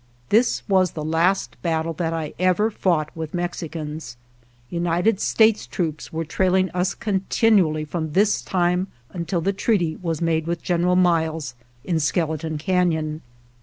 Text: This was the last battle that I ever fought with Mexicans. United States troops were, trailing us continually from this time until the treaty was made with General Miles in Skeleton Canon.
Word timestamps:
This 0.29 0.63
was 0.67 0.93
the 0.93 1.03
last 1.05 1.61
battle 1.61 1.93
that 1.93 2.11
I 2.11 2.33
ever 2.39 2.71
fought 2.71 3.15
with 3.15 3.35
Mexicans. 3.35 4.17
United 4.71 5.19
States 5.19 5.67
troops 5.67 6.11
were, 6.11 6.25
trailing 6.25 6.71
us 6.71 6.95
continually 6.95 7.85
from 7.85 8.13
this 8.13 8.41
time 8.41 8.87
until 9.11 9.41
the 9.41 9.53
treaty 9.53 9.97
was 10.01 10.19
made 10.19 10.47
with 10.47 10.63
General 10.63 10.95
Miles 10.95 11.53
in 11.83 11.99
Skeleton 11.99 12.57
Canon. 12.57 13.21